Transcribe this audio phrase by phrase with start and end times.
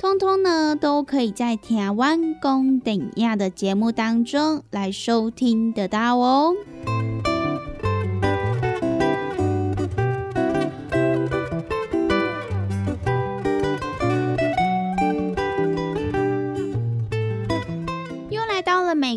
[0.00, 6.54] 通通呢，都可以在《台湾公顶亚》的节目当中来收听得到哦。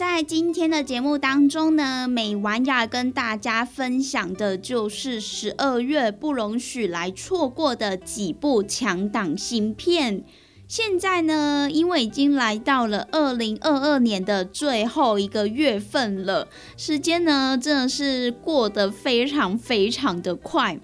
[0.00, 10.24] 在今天的节目当中呢，美玩要跟大家分享的就是十二月不容许来错过的几部强档新片。
[10.66, 20.80] 现在呢，因为已经来到了二零二二年的最后一个月份了，时间呢真的是过得非常非常的快。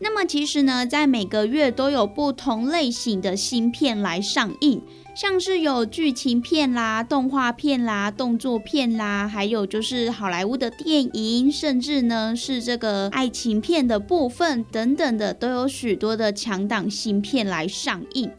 [0.00, 4.82] 那么其实呢，在每个月都有不同类型的新片来上映。
[5.16, 18.30] 像是有剧情片啦、动画片啦、动作片啦，还有就是好莱坞的电影，甚至呢是这个爱情片的部分等等的，都有许多的强档新片来上映。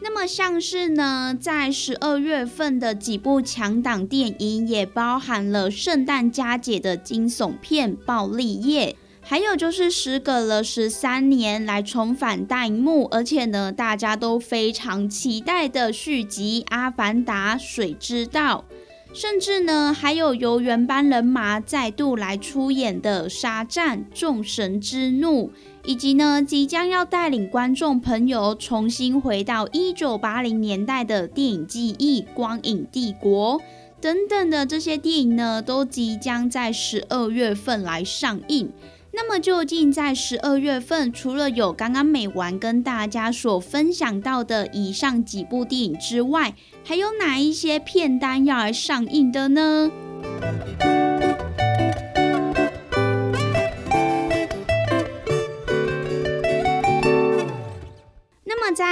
[0.00, 8.96] 那么像是呢，在十二月份的几部强档电影，也包含了圣诞佳节的惊悚片《暴力夜》。
[9.28, 18.64] 还有就是时隔了十三年来重返大荧幕，而且呢大家都非常期待的续集《阿凡达：水之道》，
[19.12, 25.48] 甚至呢还有由原班人马再度来出演的《沙战：众神之怒》，
[25.84, 33.58] 以及呢即将要带领观众朋友重新回到一九八零年代的电影记忆《光影帝国》
[34.00, 38.70] 等等的这些电影呢，都即将在十二月份来上映。
[39.18, 46.54] 那么究竟在十二月份，除了有刚刚美完跟大家所分享到的以上几部电影之外，
[46.84, 49.90] 还有哪一些片单要来上映的呢？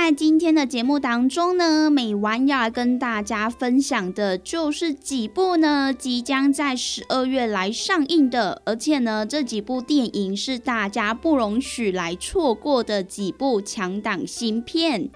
[0.04, 15.08] 在今天的节目当中呢，美完要来跟大家分享的就是几部呢即将在十二月来上映的，而且呢这几部电影是大家不容许来错过的几部强档新片。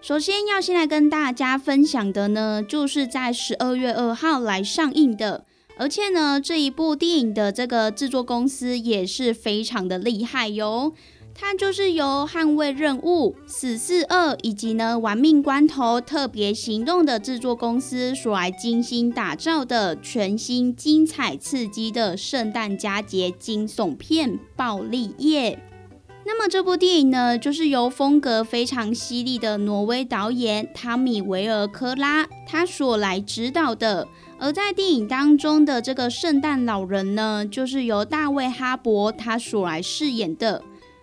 [0.00, 5.44] 首先要先来跟大家分享的呢，就是在十二月二号来上映的，
[5.76, 10.94] 而且呢这一部电影的这个制作公司也是非常的厉害哟。
[11.34, 25.52] 它就是由《捍卫任务》《死侍二》以及呢《玩命关头：特别行动》的制作公司所来精心打造的全新、精彩、刺激的圣诞佳节惊悚片《暴力夜》。
[26.26, 34.06] 那么这部电影呢，就是由风格非常犀利的挪威导演汤米·维尔科拉他所来指导的。
[34.38, 40.62] 而在电影当中的这个圣诞老人呢，就是由大卫·哈伯他所来饰演的。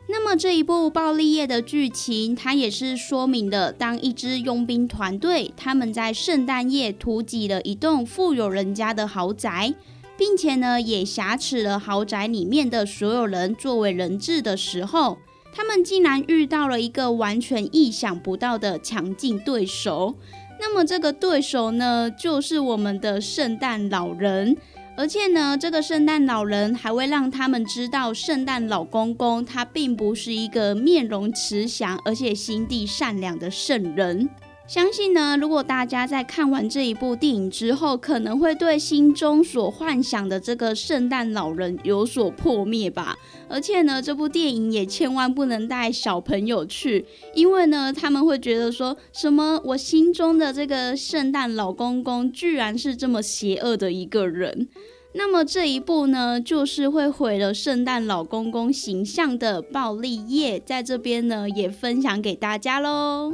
[0.09, 9.73] 那么这一部暴力夜的剧情，它也是说明了，当一支佣兵团队他们在圣诞夜突击了一栋富有人家的豪宅，
[10.17, 15.17] 并且呢也挟持了豪宅里面的所有人作为人质的时候，
[15.53, 20.15] 他们竟然遇到了一个完全意想不到的强劲对手。
[20.59, 24.55] 那么这个对手呢，就是我们的圣诞老人。
[24.97, 34.27] 而且呢，这个圣诞老人还会让他们知道，圣诞老公公他并不是一个面容慈祥而且心地善良的圣人。
[34.67, 43.17] 相信呢，如果大家在看完这一部电影之后，可能会对心中所幻想的这个圣诞老人有所破灭吧。
[43.47, 54.67] 而且呢，这部电影也千万不能带小朋友去，因为呢，他们会觉得说什么我心中的这个圣诞老公公居然是这么邪恶的一个人。
[55.13, 63.31] 那么这一部呢，就是会毁了圣诞老公公形象的暴力夜，在这边呢也分享给大家喽。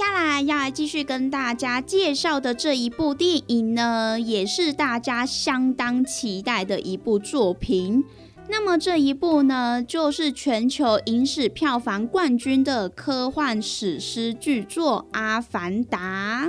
[0.00, 8.02] 接下来要来继续跟大家介绍的这一部电影呢，也是大家相当期待的一部作品。
[8.48, 16.48] 那么这一部呢，就是全球影史票房冠军的科幻史诗巨作《阿凡达》。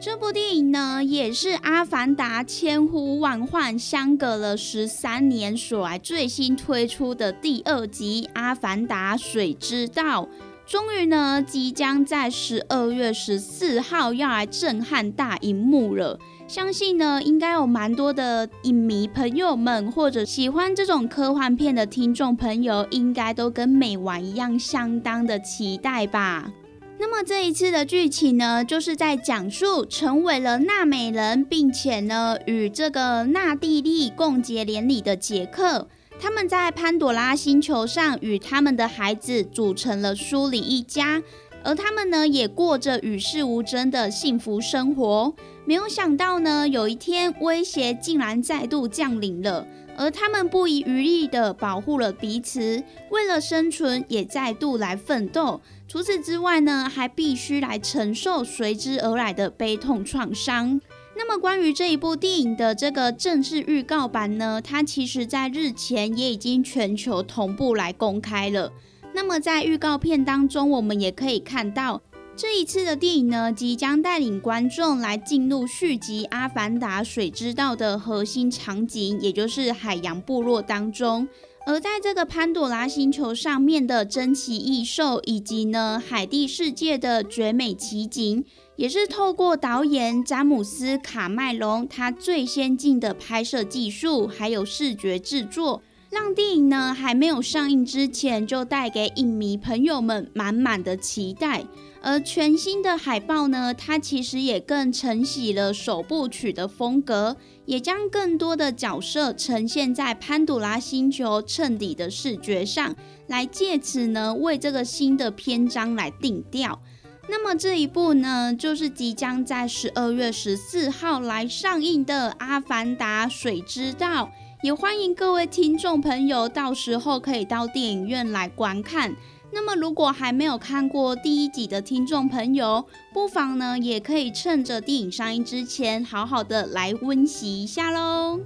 [0.00, 10.24] 这部电影呢，也是《阿凡达》千呼万唤，相隔了十三年所来最新推出的第二集《阿凡达：水之道》。
[10.68, 16.20] 终于呢，即将在十二月十四号要来震撼大荧幕了。
[16.46, 26.52] 相信呢，应该有蛮多的影迷朋友们，或者喜欢这种科幻片的听众朋友，应该都跟美完一样，相当的期待吧。
[26.98, 35.88] 那么这一次的剧情呢，就是在讲述成为了纳美人，并且呢，与这个纳蒂利共结连理的杰克。
[36.20, 41.22] 他们在潘朵拉星球上与他们的孩子组成了苏里一家，
[41.62, 45.32] 而他们呢也过着与世无争的幸福生活。
[45.64, 49.66] 没有想到呢，有一天威胁竟然再度降临了，
[49.96, 55.60] 而他们不遗余力地保护了彼此，为了生存也再度来奋斗。
[55.86, 60.80] 除此之外呢，还必须来承受随之而来的悲痛创伤。
[61.18, 68.72] 那么关于这一部电影的这个正式预告版呢，它其实在日前也已经全球同步来公开了。
[69.12, 72.00] 那么在预告片当中，我们也可以看到，
[72.36, 81.26] 这一次的电影呢，即将带领观众来进入续集《阿凡达：水之道》的核心场景，也就是海洋部落当中。
[81.68, 88.42] 而在这个潘朵拉星球上面的珍奇异兽，以及呢海地世界的绝美奇景。
[88.76, 101.64] 也是透过导演詹姆斯·卡麦隆他最先进的拍摄技术，还有视觉制作，让电影呢还没有上映之前就带给影迷朋友们满满的期待。
[102.00, 112.94] 而全新的海报呢，它其实也更承袭了首部曲的风格，也将更多的角色呈现在潘朵拉星球衬底的视觉上，
[113.26, 116.80] 来借此呢为这个新的篇章来定调。
[117.28, 124.24] 那么这一部呢，就是即将在十二月十四号来上映的《阿凡达：水之道》，
[124.60, 129.14] 也欢迎各位听众朋友到时候可以到电影院来观看。
[129.52, 138.40] 那么如果还没有看过第一集的听众朋友，不妨呢也可以趁着电影上映之前，好好的来温习一下喽。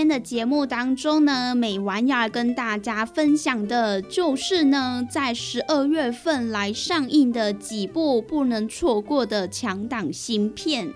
[0.00, 10.90] 今天的节目当中呢，美完要来跟大家分享的就是呢，在十二月份来上映的几部不能错过的强档新片。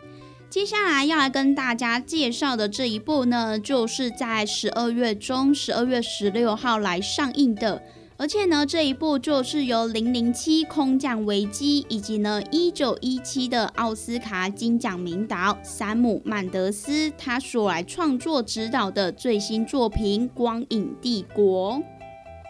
[0.48, 7.82] 接下来要来跟大家介绍的这一部呢，就是在十二月中，十二月十六号来上映的。
[8.16, 21.74] 而且呢，这一部就是由《零零七空降危机》以及呢一九一七的奥斯卡金奖名导山姆曼德斯他所来创作指导的最新作品《光影帝国》。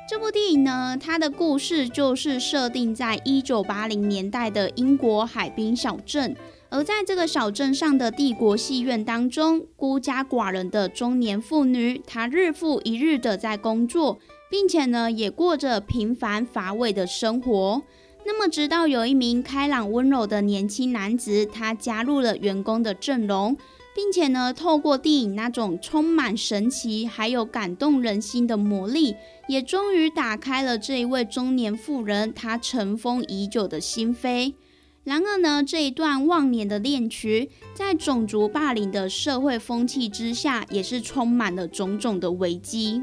[0.06, 6.37] 这部电影呢，它的故事就是设定在一九八零年代的英国海滨小镇，
[6.68, 14.18] 而在这个小镇上的帝国戏院当中，孤家寡人的中年妇女，她日复一日的在工作。
[14.54, 17.82] 并且呢，也过着平凡乏味的生活。
[18.25, 23.56] 那么，直到有一名开朗温柔的年轻男子，他加入了员工的阵容，
[23.96, 29.16] 并且呢，透过电影那种充满神奇还有感动人心的魔力，
[29.49, 34.54] 也终于打开了这一位中年妇人她尘封已久的心扉。
[35.02, 43.02] 然而呢，这一段忘年的恋曲，在种族霸凌的社会风气之下，也是充满了种种的危机。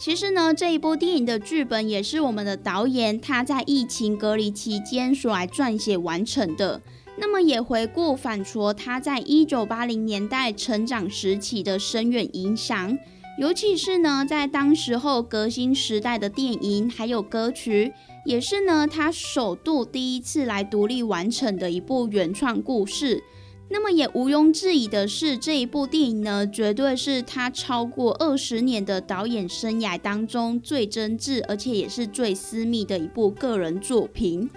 [0.00, 6.80] 其实呢，这一部电影的剧本也是我们的导演他在疫情隔离期间所来撰写完成的。
[7.18, 12.96] 那么也回顾反刍他在一九八零年代成长时期的深远影响，
[13.38, 17.92] 尤其是呢，在当时候革新时代的电影还有歌曲。
[18.24, 23.22] 也是呢，他首度第一次来独立完成的一部原创故事。
[23.72, 34.50] 那么也毋庸置疑的是，这一部电影呢，绝对是他超过二十年的导演生涯当中最真挚，而且也是最私密的一部个人作品。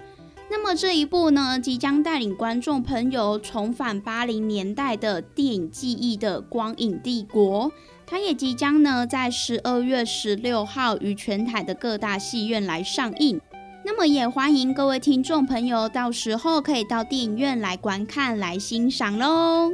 [0.50, 7.70] 那么这一部呢，即将带领观众朋友重返八零年代的电影记忆的《光影帝国》，
[8.04, 13.40] 它也即将呢在十二月十六号于全台的各大戏院来上映。
[13.86, 19.70] 那么也欢迎各位听众朋友，到时候可以到电影院来观看、来欣赏喽。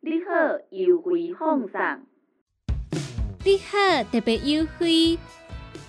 [0.00, 1.80] 你好，优惠放送。
[3.44, 5.16] 你好，特别优惠，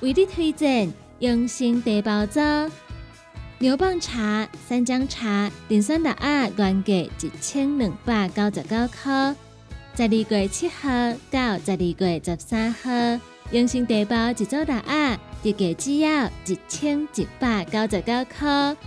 [0.01, 2.69] 为你推荐养生茶包装。
[3.59, 9.35] 牛蒡茶、三江茶、丁酸的鸭原价一千两百九十九块，
[9.95, 10.87] 十二月七号
[11.31, 12.91] 到十二月十三号，
[13.49, 18.77] 养生茶包一组的鸭特价只要一千一百九十九块。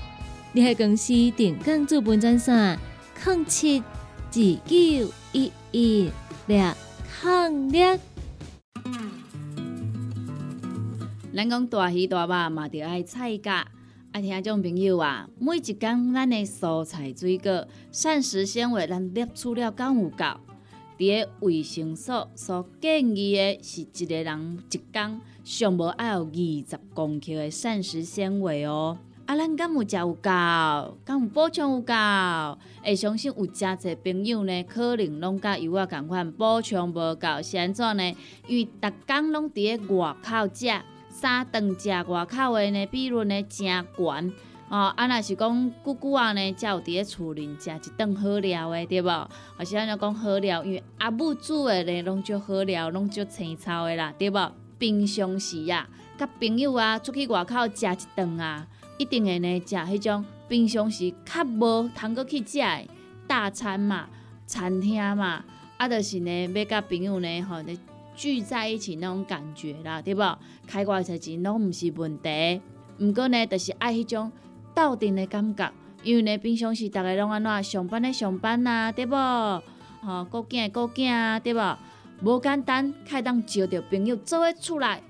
[0.53, 2.79] 联合公司定岗资本专线：
[3.25, 6.11] 零七二九一一
[6.47, 6.73] 六
[7.25, 7.99] 零六。
[11.35, 13.67] 咱讲大鱼大肉嘛，着爱菜价。
[14.13, 20.25] 啊听种朋友啊，每一工咱的蔬菜水果、膳食纤维，咱摄取了够有够？
[20.99, 26.35] 伫个卫生所所建议的是一个人一工上无爱有二
[26.69, 28.99] 十公克的膳食纤维哦。
[29.27, 30.21] 啊，咱敢有食有够？
[31.05, 31.95] 敢有补充有够？
[32.83, 38.17] 会相信有诚侪朋友呢，可能拢甲有我共款补充无够，是安怎呢？
[38.49, 40.67] 因为逐工拢伫个外口食。
[41.21, 44.33] 三顿食外口的呢，比率呢真悬
[44.71, 44.91] 哦。
[44.97, 49.29] 啊，若是讲久久啊呢，才有伫咧厝里食一顿好料的，对无？
[49.59, 54.53] 或是安尼讲好料，因为阿母煮的呢，拢足好料，拢足青草的啦，对无？
[54.79, 55.87] 平常时啊，
[56.17, 62.89] 甲朋友啊出去外口食一顿啊，一定会呢食迄种平常时较无通过去食的
[63.29, 64.09] 大餐嘛、
[64.47, 65.45] 餐厅嘛，
[65.77, 67.57] 啊，就是呢要甲朋友呢吼。
[68.21, 70.21] 聚在一起那种感觉啦，对不？
[70.67, 72.61] 开偌侪钱拢毋是问题，
[72.99, 74.31] 毋过呢，就是爱迄种
[74.75, 75.73] 斗阵的感觉。
[76.03, 79.17] 因为呢，平常时逐个拢安怎上班的上班啊，对不？
[79.17, 81.61] 吼，顾囝的顾囝啊，对不？
[82.23, 85.03] 无简单，开当招着朋友做伙出来，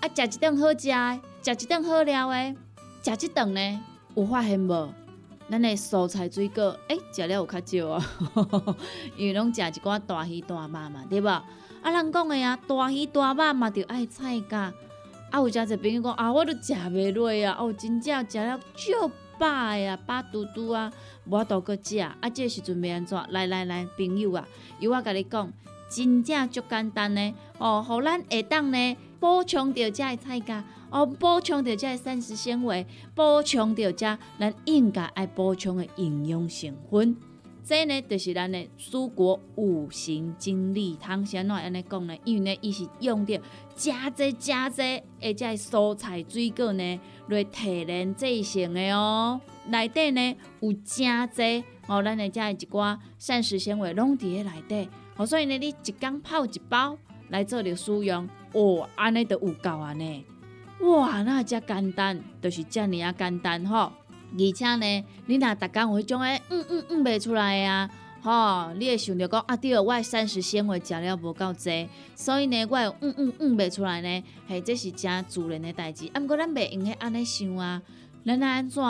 [0.00, 2.54] 啊，食一顿好食的，食一顿好料的，
[3.02, 3.80] 食一顿呢，
[4.14, 4.88] 有发现无？
[5.50, 8.76] 咱的蔬菜水果，诶，食了有较少啊，
[9.18, 11.28] 因为拢食一寡大鱼大肉嘛，对不？
[11.84, 14.72] 啊，人讲的啊，大鱼大肉嘛，着爱菜价。
[15.30, 20.90] 啊，有诚侪朋友讲啊，我都食袂落啊，哦，真正食了足饱呀，饱嘟嘟啊，
[21.26, 21.98] 无倒搁食。
[21.98, 23.22] 啊，这时阵要安怎？
[23.28, 24.48] 来来来，朋友啊，
[24.80, 25.52] 由我甲你讲，
[25.90, 27.34] 真正足简单呢。
[27.58, 37.14] 哦，互咱下当呢补充着遮的菜价，哦，补充着遮的膳食纤维，补充着遮咱应该爱补充的营养成分。
[37.66, 42.14] 这呢，就是咱的蔬果五行精力汤，先怎安尼讲呢？
[42.22, 43.40] 因为呢，伊是用着
[43.74, 44.82] 加济加济，
[45.18, 49.40] 而且蔬菜水果呢来提炼制成的哦。
[49.68, 54.86] 内底呢有真济哦，咱的遮一寡膳食纤维拢伫咧内底。
[55.16, 56.98] 哦，所以呢，你一缸泡一包
[57.30, 60.24] 来做着使用，哦，安尼就有够啊呢。
[60.80, 63.90] 哇，那遮简单，就是遮尔啊简单吼。
[64.36, 67.88] 而且呢，你若逐工有迄种诶，嗯嗯嗯袂出来啊，
[68.20, 76.10] 吼，你会想着讲啊，对，我诶膳食纤维食了无够济，所以呢，我会嗯嗯嗯袂出来呢，嘿，这是真自然诶代志。
[76.12, 77.80] 啊，毋过咱袂用许安尼想啊，
[78.26, 78.82] 咱来安怎，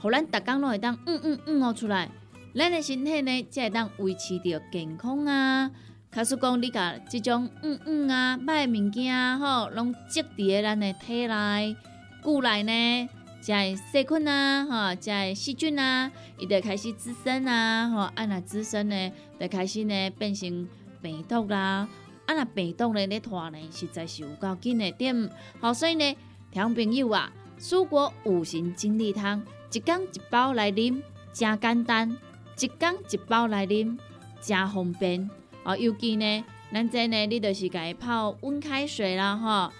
[0.00, 2.08] 互咱逐工拢会当嗯嗯嗯哦出来，
[2.54, 5.70] 咱诶身体呢才会当维持着健康啊。
[6.10, 11.76] 假使讲你甲即种嗯嗯啊歹物件，吼，拢积伫咧咱诶体内、
[12.20, 13.08] 骨内呢。
[13.42, 20.68] 在细菌啊，吼，在细菌啊，伊就开始滋生啊，吼，啊那滋生呢，就开始呢变成
[21.02, 21.88] 病毒啦，
[22.24, 25.28] 啊那病毒呢咧拖呢，实在是有够紧的点，
[25.60, 26.16] 好，所以呢，
[26.52, 32.16] 听朋友啊，蔬果五行精力汤，一缸一包来啉，真简单，
[32.60, 33.98] 一缸一包来啉，
[34.40, 35.28] 真方便，
[35.64, 39.72] 哦，尤其呢，咱这呢，你就是家泡温开水啦吼，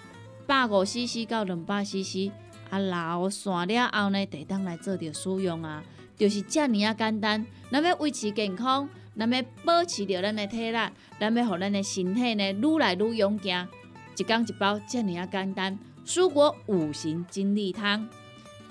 [0.49, 2.33] 百五 CC 到两百 CC，
[2.73, 5.85] 啊，老散了后呢，得当来做着使用啊，
[6.17, 7.45] 就是遮尔啊简单。
[7.71, 10.79] 咱要维持健康，咱要保持着咱的体力，
[11.21, 13.69] 咱要互咱的身体呢愈来愈勇健。
[14.17, 15.79] 一缸一包，遮尔啊简单。
[16.07, 18.09] 蔬果五行精力汤，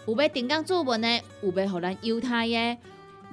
[0.08, 2.78] 有要订购做文的，有要互咱犹太的，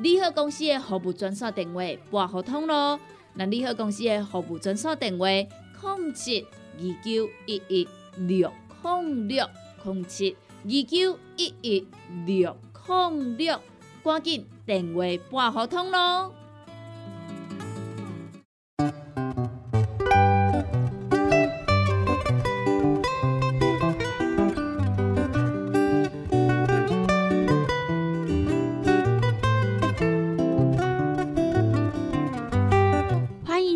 [0.00, 3.00] 利好公司的服务专线电话拨互通咯。
[3.32, 9.48] 那利好公司的服务专线电话：零七二九一一六控六
[9.82, 11.86] 零七二九一一
[12.26, 13.60] 六零六，
[14.02, 16.34] 赶紧电话拨互通咯。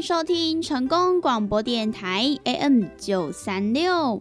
[0.04, 4.20] 收听成功广播电台 AM 九三六，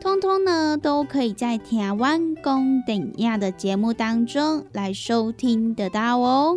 [0.00, 6.56] 通通呢，都可以在台湾公顶亚的节目当中来收听得到哦。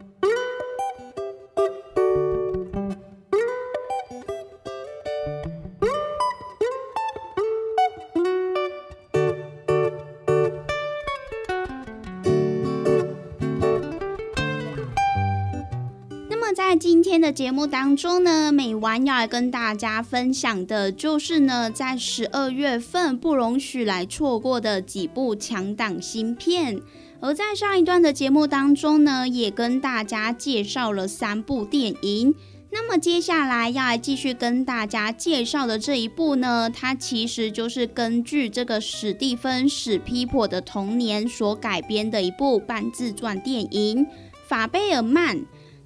[16.81, 26.81] 今天的节目当中呢，美完要来跟大家分享的就是呢，在十二月份不容许来错过的几部强档新片。
[27.19, 32.33] 而在上一段的节目当中呢，也跟大家介绍了三部电影。
[32.71, 44.03] 那么接下来要来继续跟大家介绍的这一部呢，它其实就是根据这个史蒂芬史皮普的童年所改编的一部半自传电影
[44.47, 45.37] 《法贝尔曼》。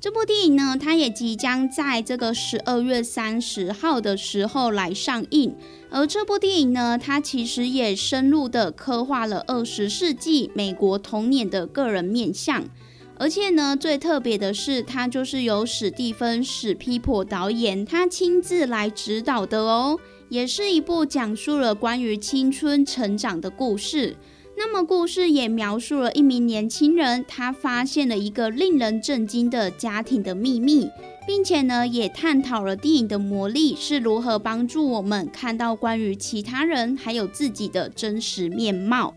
[0.06, 5.56] 这部电影呢，它也即将在这个十二月三十号的时候来上映。
[5.90, 12.64] 而这部电影呢，它其实也深入的刻画了二十世纪美国童年的个人面相。
[13.18, 24.16] 而且呢，最特别的是，它就是由史蒂芬史皮普导演他亲自来指导的哦，也是一部讲述了关于青春成长的故事。
[24.58, 30.90] 那么，故事也描述了一名年轻人，他发现了一个令人震惊的家庭的秘密，
[31.28, 39.14] 并且呢，也探讨了电影的魔力是如何帮助我们看到关于其他人还有自己的真实面貌。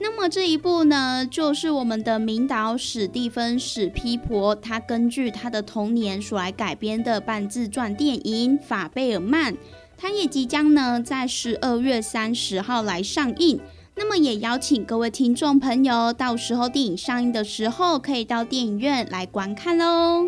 [0.00, 9.52] 那么这一部呢，就是我们的名导史蒂芬史皮婆，他根据他的童年所来改编的半自传电影《法贝尔曼》，
[9.98, 13.60] 他也即将呢在十二月三十号来上映。
[13.98, 20.24] 那么也邀请各位听众朋友，到时候电影上映的时候，可以到电影院来观看喽。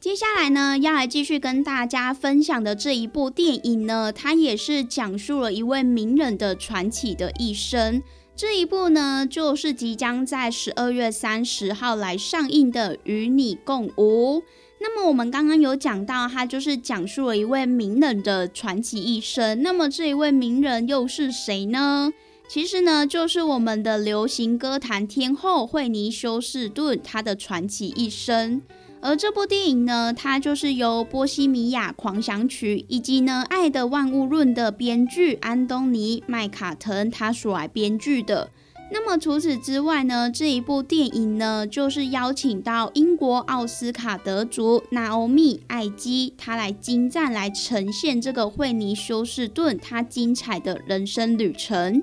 [0.00, 8.02] 接下来呢，要来继续跟大家分享的这一部电影呢，它也是讲述了一位名人的传奇的一生。
[8.38, 14.38] 这一部呢，就是即将在十二月三十号来上映的《与你共舞》。
[14.78, 19.60] 那么我们刚刚有讲到，它就是讲述了一位名人的传奇一生。
[19.64, 22.12] 那么这一位名人又是谁呢？
[22.48, 28.62] 其实呢，就是我们的流行歌坛天后惠妮休斯顿她的传奇一生。
[29.00, 38.50] 而这部电影呢，它就是由《波西米亚狂想曲》以及呢《爱的万物论》的编剧安东尼麦卡滕他所来编剧的。
[38.90, 52.02] 那么除此之外呢，这一部电影呢，就是邀请到英国奥斯卡得主娜欧米艾基，他来精湛来呈现这个惠尼休斯顿他精彩的人生旅程。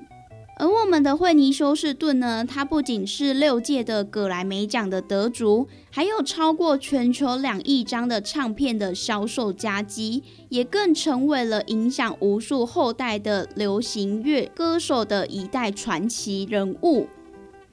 [0.58, 17.06] 而我们的惠尼休斯顿呢，他不仅是六届的格莱美奖的得主，还有超过全球两亿张的唱片的销售佳绩，也更成为了影响无数后代的流行乐歌手的一代传奇人物。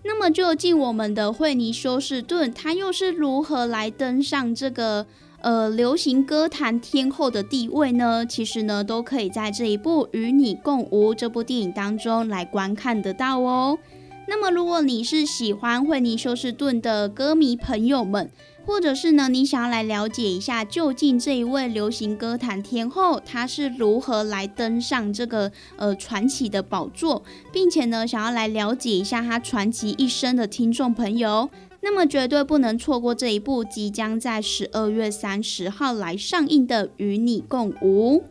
[0.03, 5.07] 那么，究竟我们的惠尼休斯顿，他又是如何来登上这个？
[5.43, 13.77] 呃，流行歌坛天后的地位呢，其实呢都可以在这一部《与你共舞》这部电影当中来观看得到哦。
[14.25, 18.31] 那么，如果你是喜欢惠妮休斯顿的歌迷朋友们，
[18.65, 31.49] 或者是呢你想要来了解一下，究竟这一位流行歌坛天后她是如何来登上这个呃传奇的宝座，并且呢想要来了解一下她传奇一生的听众朋友。
[31.85, 38.23] 那么绝对不能错过这一部即将在十二月三十号来上映的《与你共舞》。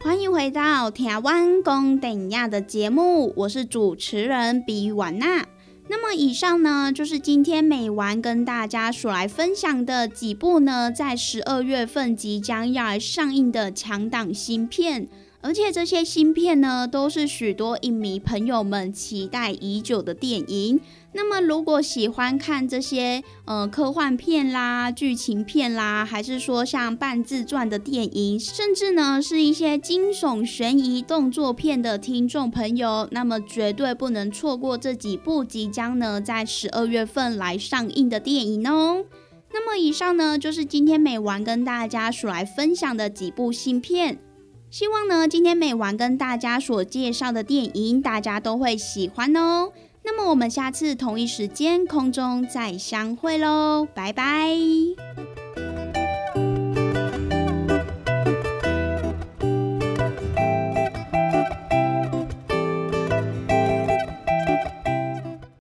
[0.00, 5.44] 欢迎回到台湾公等亚的节目，我是主持人比婉娜。
[5.86, 15.06] 那么以上呢，就是今天美玩跟大家所来分享的几部呢，在十二月份即将要来上映的强档新片。
[15.42, 20.80] 而且这些新片呢，都是许多影迷朋友们期待已久的电影。
[21.16, 39.04] 那么，如果喜欢看这些呃科幻片啦、剧情片啦，还是说像半自传的电影，甚至呢是一些惊悚、悬疑、动作片的听众朋友，那么绝对不能错过这几部即将呢在十二月份来上映的电影哦。
[39.52, 44.18] 那么，以上呢就是今天美玩跟大家所来分享的几部新片。
[44.68, 49.70] 希望呢，今天美完跟大家所介绍的电影，大家都会喜欢哦。
[50.04, 54.50] 那么我们下次同一时间空中再相会喽，拜拜。